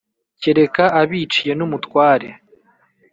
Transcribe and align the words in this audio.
Kereka 0.41 0.83
abiciye 1.01 1.53
n'umutware! 1.55 2.29